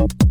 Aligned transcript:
you 0.00 0.29